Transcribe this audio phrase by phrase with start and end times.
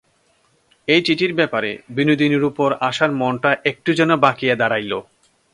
[0.87, 4.93] এই চিঠির ব্যাপারে বিনোদিনীর উপর আশার মনটা একটু যেন বাঁকিয়া দাঁড়াইল।